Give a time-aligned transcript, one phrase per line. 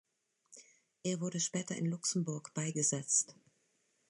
[1.03, 3.35] Er wurde später in Luxemburg beigesetzt.